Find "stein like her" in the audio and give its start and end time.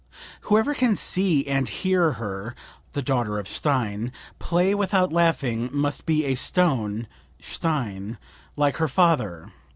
7.39-8.87